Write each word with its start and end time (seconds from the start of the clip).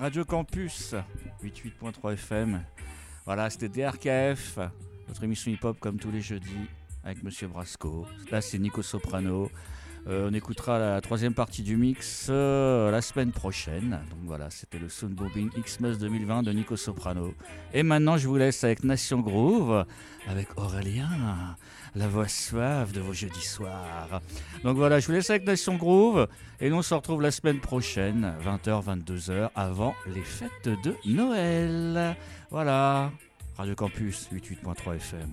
Radio 0.00 0.24
Campus 0.24 0.94
88.3 1.44 2.14
FM. 2.14 2.60
Voilà, 3.26 3.50
c'était 3.50 3.68
DRKF, 3.68 4.58
notre 5.08 5.22
émission 5.24 5.50
hip-hop 5.50 5.78
comme 5.80 5.98
tous 5.98 6.10
les 6.10 6.22
jeudis 6.22 6.66
avec 7.04 7.22
Monsieur 7.22 7.46
Brasco. 7.48 8.06
Là, 8.30 8.40
c'est 8.40 8.58
Nico 8.58 8.80
Soprano. 8.80 9.50
Euh, 10.06 10.28
on 10.30 10.34
écoutera 10.34 10.78
la 10.78 11.00
troisième 11.02 11.34
partie 11.34 11.62
du 11.62 11.76
mix 11.76 12.28
euh, 12.30 12.90
la 12.90 13.02
semaine 13.02 13.32
prochaine. 13.32 14.00
Donc 14.10 14.20
voilà, 14.24 14.48
c'était 14.50 14.78
le 14.78 14.88
Soundbobbing 14.88 15.50
Xmas 15.60 15.96
2020 16.00 16.44
de 16.44 16.52
Nico 16.52 16.76
Soprano. 16.76 17.34
Et 17.74 17.82
maintenant, 17.82 18.16
je 18.16 18.28
vous 18.28 18.36
laisse 18.36 18.64
avec 18.64 18.82
Nation 18.84 19.20
Groove, 19.20 19.84
avec 20.26 20.48
Aurélien 20.56 21.56
la 21.96 22.06
voix 22.08 22.28
suave 22.28 22.92
de 22.92 23.00
vos 23.00 23.14
jeudis 23.14 23.42
soirs. 23.44 24.20
Donc 24.62 24.76
voilà, 24.76 25.00
je 25.00 25.06
vous 25.06 25.12
laisse 25.12 25.30
avec 25.30 25.46
Nation 25.46 25.76
Groove 25.76 26.28
et 26.60 26.68
nous 26.70 26.76
on 26.76 26.82
se 26.82 26.92
retrouve 26.94 27.22
la 27.22 27.30
semaine 27.30 27.58
prochaine, 27.58 28.34
20h, 28.44 28.84
22h, 29.06 29.50
avant 29.54 29.94
les 30.06 30.20
fêtes 30.22 30.50
de 30.84 30.94
Noël. 31.06 32.14
Voilà, 32.50 33.10
Radio 33.56 33.74
Campus 33.74 34.28
88.3 34.32 34.96
FM. 34.96 35.30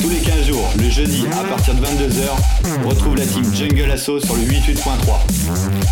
les 0.00 0.30
and 0.30 0.42
jours, 0.46 0.70
le 0.78 0.88
jeudi 0.88 1.26
à 1.32 1.44
partir 1.48 1.74
de 1.74 1.84
22h, 1.84 2.86
retrouve 2.86 3.16
la 3.16 3.26
team 3.26 3.42
Jungle 3.54 3.90
Assault 3.90 4.20
sur 4.20 4.36
le 4.36 4.42
88.3. 4.42 5.16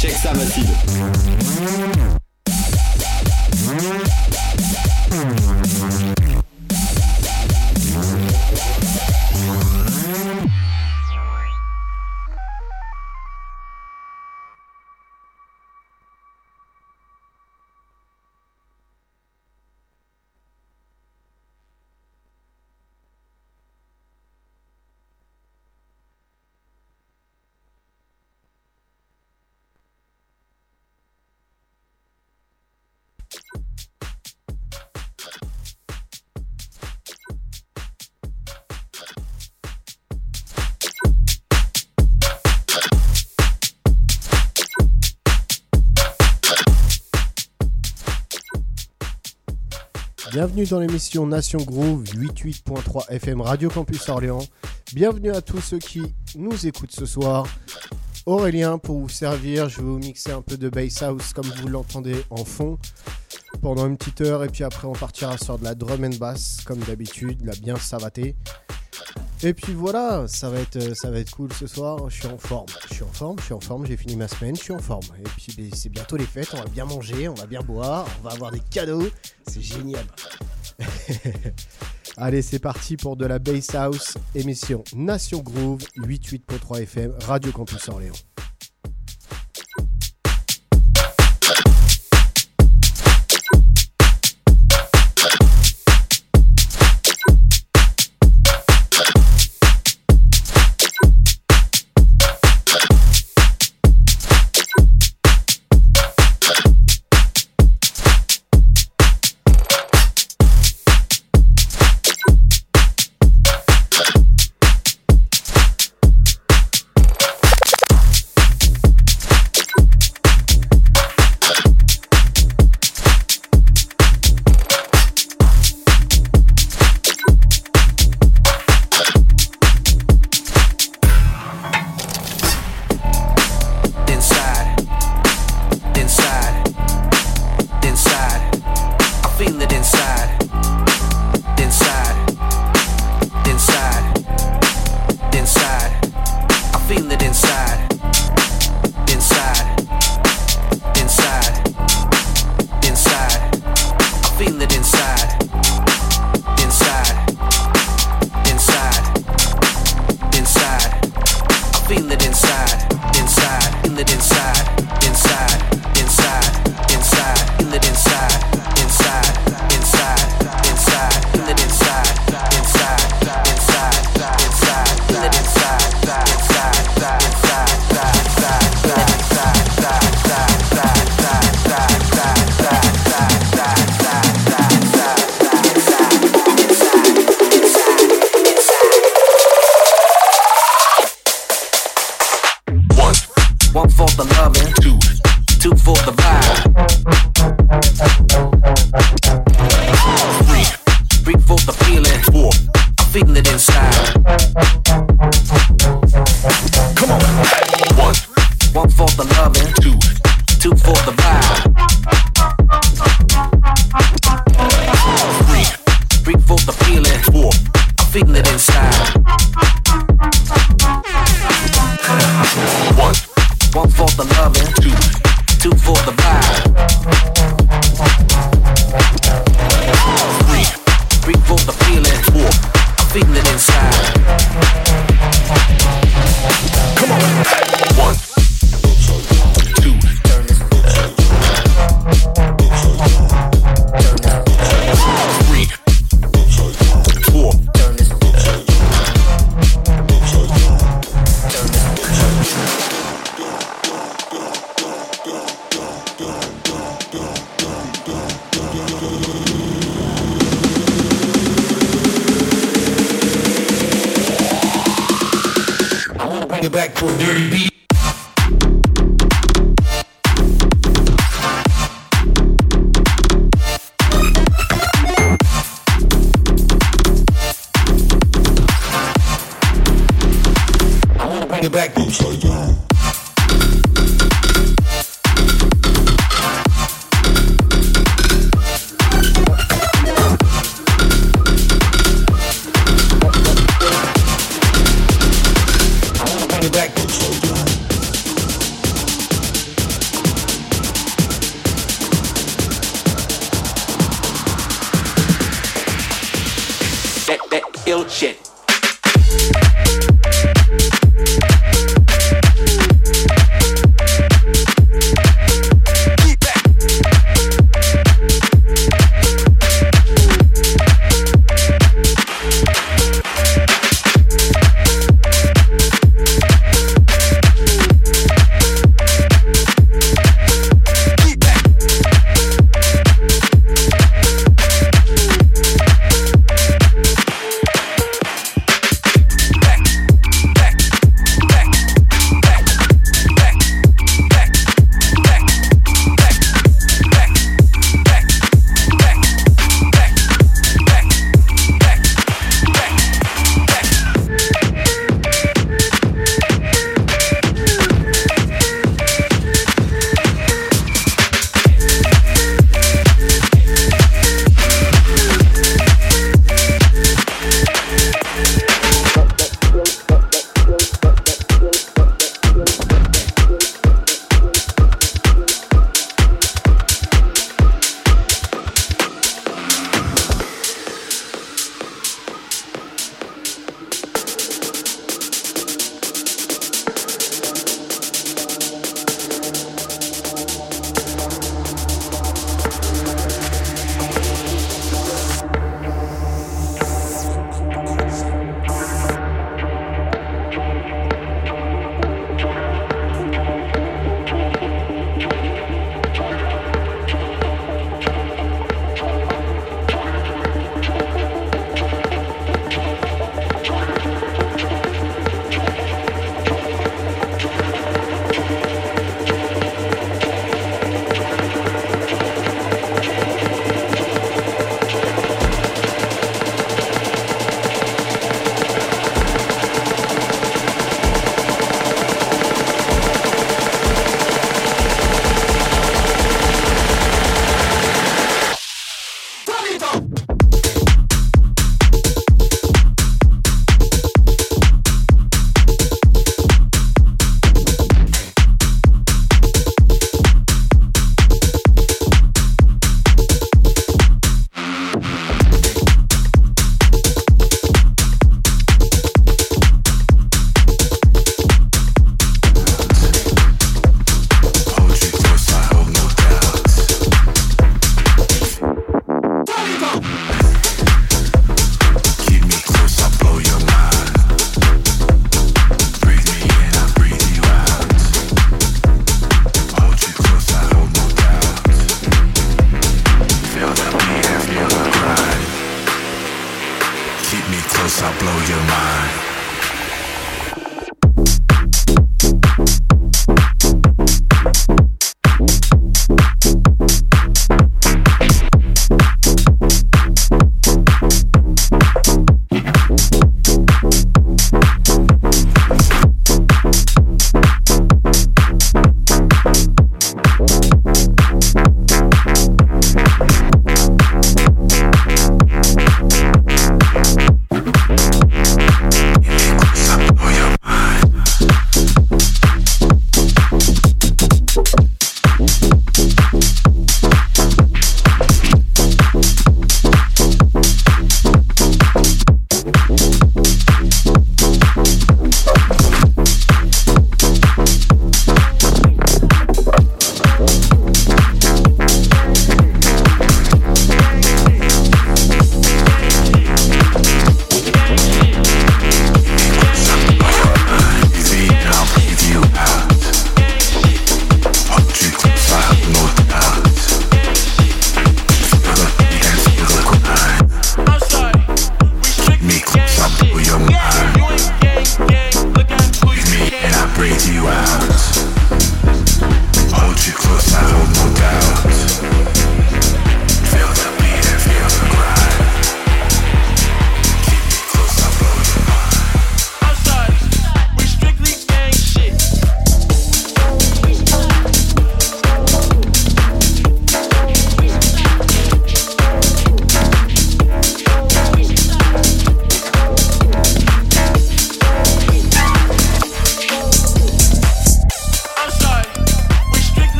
Check 0.00 0.12
ça, 0.12 0.32
Massive! 0.34 0.64
Bienvenue 50.36 50.66
dans 50.66 50.80
l'émission 50.80 51.26
Nation 51.26 51.56
Groove 51.60 52.04
88.3 52.04 53.04
FM 53.08 53.40
Radio 53.40 53.70
Campus 53.70 54.06
Orléans. 54.10 54.44
Bienvenue 54.92 55.30
à 55.32 55.40
tous 55.40 55.62
ceux 55.62 55.78
qui 55.78 56.02
nous 56.36 56.66
écoutent 56.66 56.92
ce 56.92 57.06
soir. 57.06 57.46
Aurélien 58.26 58.76
pour 58.76 58.98
vous 58.98 59.08
servir, 59.08 59.70
je 59.70 59.78
vais 59.78 59.84
vous 59.84 59.96
mixer 59.98 60.32
un 60.32 60.42
peu 60.42 60.58
de 60.58 60.68
bass 60.68 61.02
house 61.02 61.32
comme 61.32 61.46
vous 61.62 61.68
l'entendez 61.68 62.16
en 62.28 62.44
fond 62.44 62.76
pendant 63.62 63.86
une 63.86 63.96
petite 63.96 64.20
heure 64.20 64.44
et 64.44 64.48
puis 64.50 64.62
après 64.62 64.86
on 64.86 64.92
partira 64.92 65.38
sur 65.38 65.58
de 65.58 65.64
la 65.64 65.74
drum 65.74 66.04
and 66.04 66.16
bass 66.20 66.58
comme 66.66 66.80
d'habitude, 66.80 67.42
la 67.42 67.54
bien 67.54 67.76
savatée. 67.76 68.36
Et 69.42 69.52
puis 69.52 69.74
voilà, 69.74 70.24
ça 70.28 70.48
va 70.48 70.58
être, 70.60 70.94
ça 70.96 71.10
va 71.10 71.18
être 71.18 71.30
cool 71.32 71.52
ce 71.52 71.66
soir. 71.66 72.08
Je 72.08 72.20
suis 72.20 72.26
en 72.26 72.38
forme, 72.38 72.66
je 72.88 72.94
suis 72.94 73.02
en 73.04 73.12
forme, 73.12 73.38
je 73.38 73.44
suis 73.44 73.52
en 73.54 73.60
forme. 73.60 73.86
J'ai 73.86 73.96
fini 73.96 74.16
ma 74.16 74.28
semaine, 74.28 74.56
je 74.56 74.62
suis 74.62 74.72
en 74.72 74.78
forme. 74.80 75.04
Et 75.18 75.22
puis 75.24 75.48
ben, 75.56 75.68
c'est 75.74 75.90
bientôt 75.90 76.16
les 76.16 76.24
fêtes, 76.24 76.48
on 76.54 76.56
va 76.56 76.64
bien 76.66 76.86
manger, 76.86 77.28
on 77.28 77.34
va 77.34 77.46
bien 77.46 77.60
boire, 77.60 78.06
on 78.20 78.28
va 78.28 78.34
avoir 78.34 78.50
des 78.50 78.60
cadeaux. 78.70 79.06
C'est 79.46 79.60
génial. 79.60 80.06
Allez, 82.16 82.40
c'est 82.40 82.58
parti 82.58 82.96
pour 82.96 83.16
de 83.16 83.26
la 83.26 83.38
base 83.38 83.74
House, 83.74 84.16
émission 84.34 84.82
Nation 84.94 85.40
Groove, 85.42 85.80
88.3 85.98 86.82
FM, 86.84 87.12
Radio 87.26 87.52
Campus 87.52 87.88
Orléans. 87.90 88.14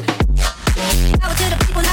Power 0.00 1.34
to 1.36 1.44
the 1.44 1.64
people. 1.66 1.83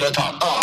The 0.00 0.10
top. 0.12 0.57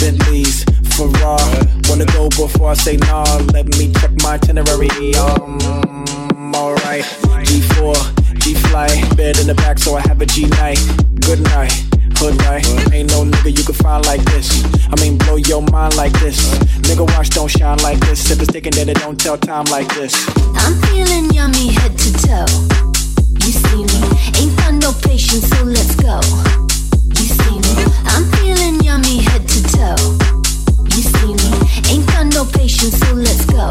Bentleys, 0.00 0.62
Ferrari. 0.94 1.58
Wanna 1.88 2.04
go 2.14 2.28
before 2.28 2.70
I 2.70 2.74
say 2.74 2.96
nah? 2.98 3.24
Let 3.52 3.66
me 3.78 3.92
check 3.94 4.10
my 4.22 4.34
itinerary. 4.34 4.88
Um, 5.16 5.58
alright. 6.54 7.02
G4, 7.42 8.40
G 8.40 8.54
flight, 8.54 9.16
bed 9.16 9.38
in 9.40 9.48
the 9.48 9.54
back, 9.56 9.78
so 9.80 9.96
I 9.96 10.00
have 10.02 10.20
a 10.20 10.26
G 10.26 10.46
night. 10.62 10.78
Good 11.20 11.40
night. 11.50 11.72
Hood 12.14 12.38
life. 12.46 12.66
Ain't 12.94 13.10
no 13.10 13.24
nigga 13.24 13.58
you 13.58 13.64
can 13.64 13.74
find 13.74 14.04
like 14.06 14.22
this. 14.30 14.46
I 14.86 14.94
mean, 15.00 15.18
blow 15.18 15.36
your 15.36 15.62
mind 15.62 15.96
like 15.96 16.12
this. 16.20 16.38
Nigga, 16.86 17.04
watch 17.16 17.30
don't 17.30 17.48
shine 17.50 17.78
like 17.78 17.98
this. 17.98 18.20
Sip 18.28 18.40
is 18.40 18.48
thinking 18.48 18.72
that 18.72 18.88
it 18.88 18.98
don't 18.98 19.18
tell 19.20 19.36
time 19.36 19.64
like 19.64 19.88
this. 19.94 20.14
I'm 20.64 20.74
feeling 20.86 21.28
yummy 21.30 21.68
head 21.72 21.98
to 21.98 22.12
toe. 22.22 22.46
You 23.42 23.50
see 23.50 23.82
me, 23.82 24.04
ain't 24.38 24.56
got 24.58 24.74
no 24.74 24.92
patience, 25.02 25.48
so 25.48 25.64
let's 25.64 25.96
go 25.96 26.20
so 32.90 33.12
let's 33.14 33.44
go. 33.46 33.68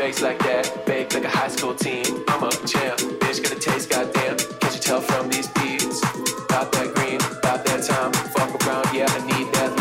face 0.00 0.22
like 0.22 0.38
that, 0.38 0.86
baked 0.86 1.12
like 1.14 1.24
a 1.24 1.28
high 1.28 1.46
school 1.48 1.74
team. 1.74 2.24
I'm 2.28 2.44
a 2.44 2.50
champ, 2.66 2.98
bitch, 3.20 3.42
gonna 3.42 3.60
taste 3.60 3.90
goddamn. 3.90 4.38
Can't 4.58 4.74
you 4.74 4.80
tell 4.80 4.98
from 5.02 5.28
these 5.28 5.46
beats? 5.58 6.00
About 6.44 6.72
that 6.72 6.88
green, 6.94 7.16
about 7.38 7.66
that 7.66 7.82
time. 7.86 8.10
Fuck 8.34 8.50
around, 8.66 8.86
yeah, 8.96 9.04
I 9.10 9.20
need 9.28 9.48
that 9.56 9.72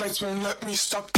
let 0.06 0.20
let 0.22 0.66
me 0.66 0.74
stop. 0.74 1.10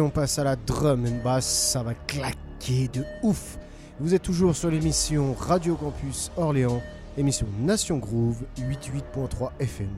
on 0.00 0.10
passe 0.10 0.38
à 0.38 0.44
la 0.44 0.54
drum 0.54 1.04
and 1.06 1.22
bass, 1.24 1.44
ça 1.46 1.82
va 1.82 1.94
claquer 2.06 2.88
de 2.92 3.02
ouf. 3.22 3.58
Vous 4.00 4.14
êtes 4.14 4.22
toujours 4.22 4.54
sur 4.56 4.70
l'émission 4.70 5.34
Radio 5.38 5.74
Campus 5.74 6.30
Orléans, 6.36 6.80
émission 7.18 7.46
Nation 7.60 7.98
Groove 7.98 8.42
88.3 8.58 9.50
FM. 9.60 9.88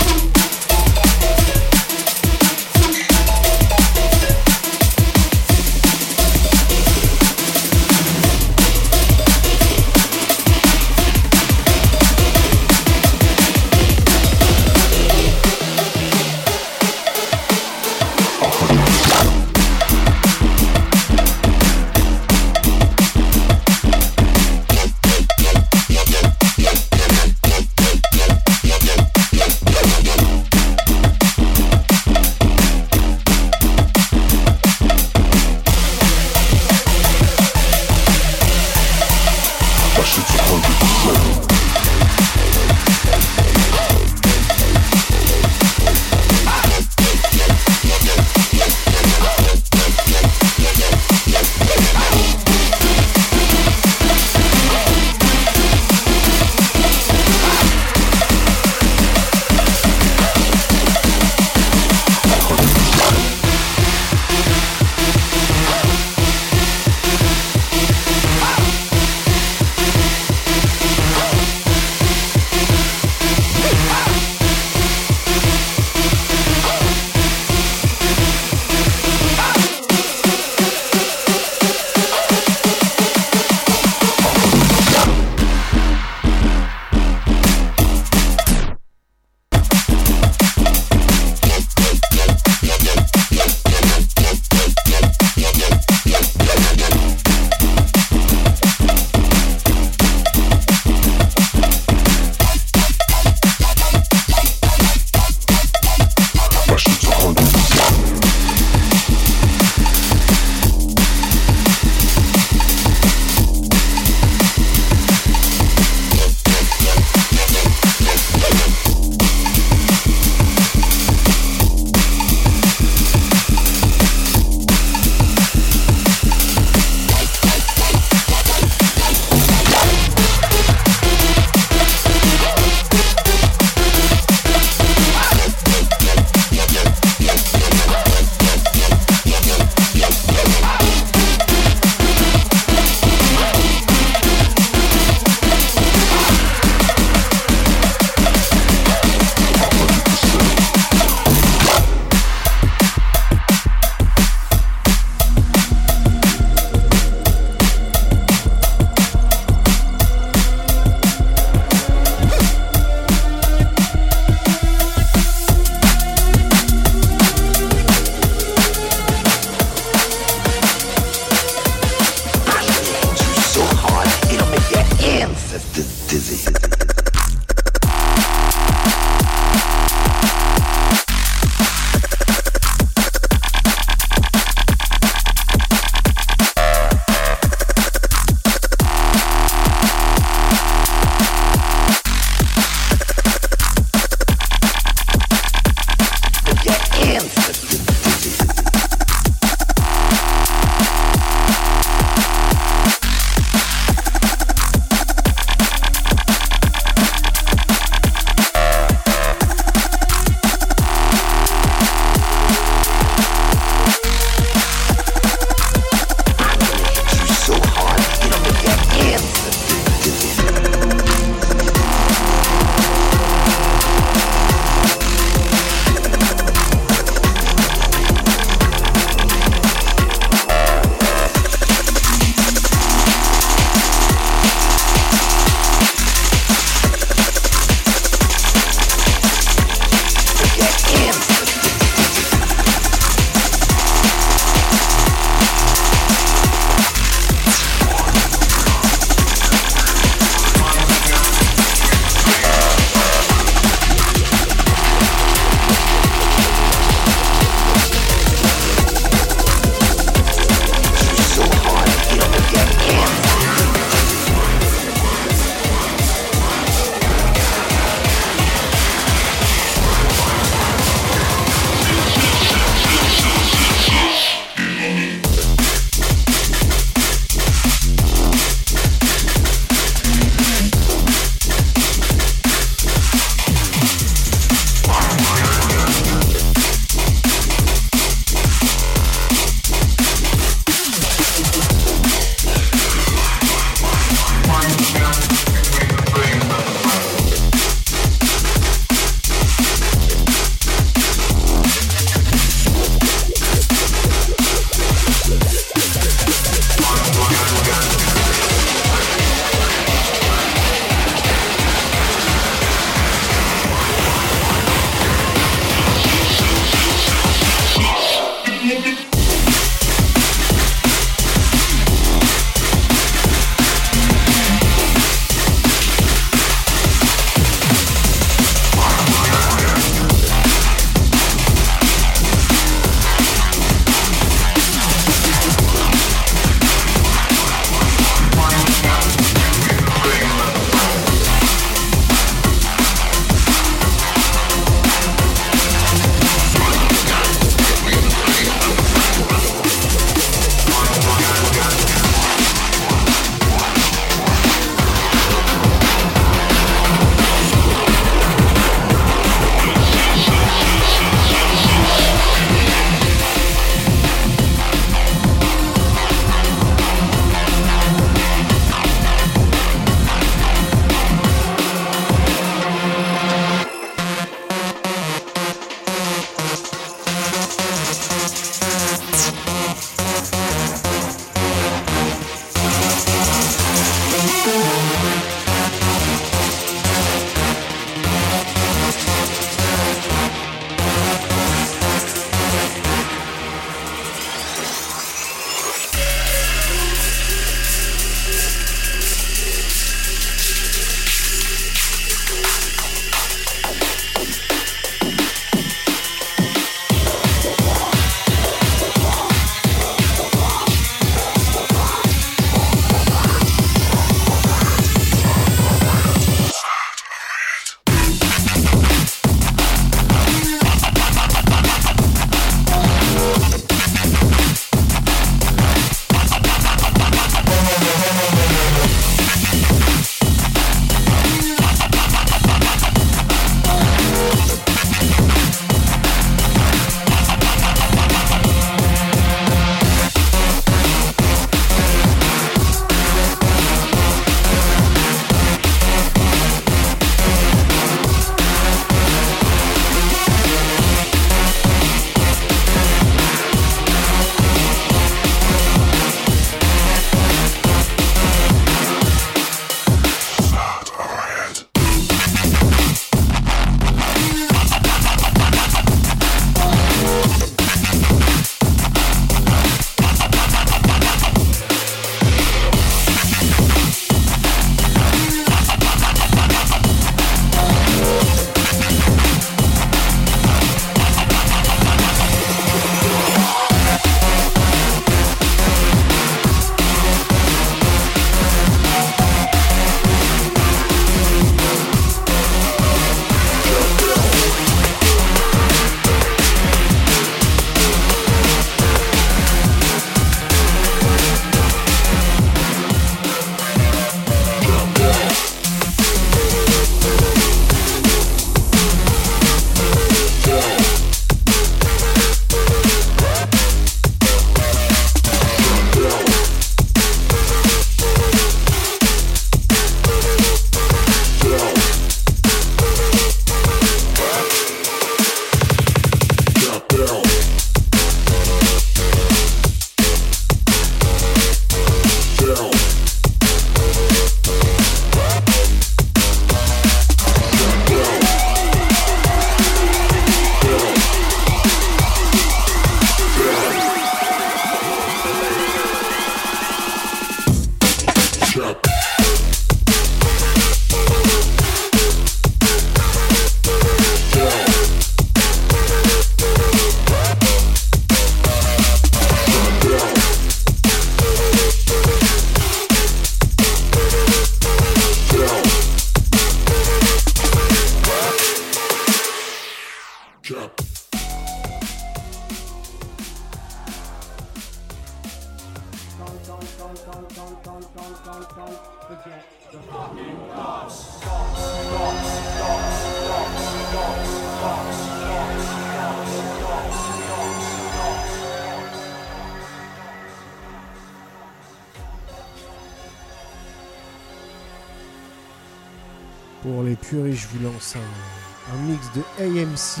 MC. 599.70 600.00